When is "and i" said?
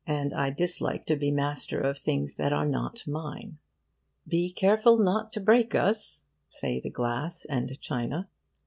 0.07-0.49